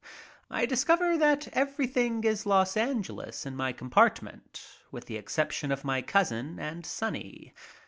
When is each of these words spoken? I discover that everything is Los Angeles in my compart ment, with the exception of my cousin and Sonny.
I 0.49 0.65
discover 0.65 1.15
that 1.19 1.47
everything 1.53 2.23
is 2.23 2.47
Los 2.47 2.75
Angeles 2.75 3.45
in 3.45 3.55
my 3.55 3.71
compart 3.71 4.23
ment, 4.23 4.65
with 4.91 5.05
the 5.05 5.15
exception 5.17 5.71
of 5.71 5.85
my 5.85 6.01
cousin 6.01 6.57
and 6.59 6.83
Sonny. 6.87 7.53